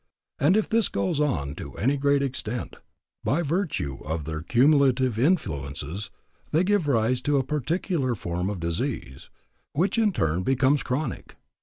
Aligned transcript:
And 0.39 0.57
if 0.57 0.67
this 0.67 0.89
goes 0.89 1.19
on 1.19 1.53
to 1.61 1.73
any 1.75 1.95
great 1.95 2.23
extent, 2.23 2.77
by 3.23 3.43
virtue 3.43 3.99
of 4.03 4.23
their 4.23 4.41
cumulative 4.41 5.19
influences, 5.19 6.09
they 6.49 6.63
give 6.63 6.87
rise 6.87 7.21
to 7.21 7.37
a 7.37 7.43
particular 7.43 8.15
form 8.15 8.49
of 8.49 8.59
disease, 8.59 9.29
which 9.73 9.99
in 9.99 10.11
turn 10.11 10.41
becomes 10.41 10.81
chronic. 10.81 11.35